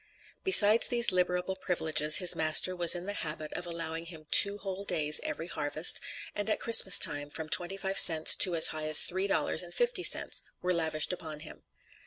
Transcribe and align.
Besides 0.43 0.87
these 0.87 1.11
liberal 1.11 1.55
privileges 1.55 2.17
his 2.17 2.35
master 2.35 2.75
was 2.75 2.95
in 2.95 3.05
the 3.05 3.13
habit 3.21 3.53
of 3.53 3.67
allowing 3.67 4.05
him 4.07 4.25
two 4.31 4.57
whole 4.57 4.83
days 4.83 5.19
every 5.21 5.47
harvest, 5.47 6.01
and 6.33 6.49
at 6.49 6.59
Christmas 6.59 6.97
from 7.31 7.49
twenty 7.49 7.77
five 7.77 7.99
cents 7.99 8.35
to 8.37 8.55
as 8.55 8.69
high 8.69 8.87
as 8.87 9.01
three 9.01 9.27
dollars 9.27 9.61
and 9.61 9.75
fifty 9.75 10.01
cents, 10.01 10.41
were 10.63 10.73
lavished 10.73 11.13
upon 11.13 11.41
him. 11.41 11.61